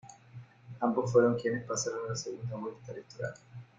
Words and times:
Ambos 0.79 1.11
fueron 1.11 1.37
quienes 1.37 1.63
pasaron 1.63 2.07
a 2.07 2.09
la 2.09 2.15
segunda 2.15 2.57
vuelta 2.57 2.91
electoral. 2.91 3.35